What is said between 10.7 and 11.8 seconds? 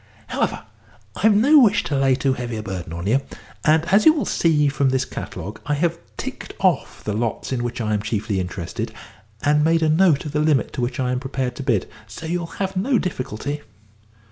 to which I am prepared to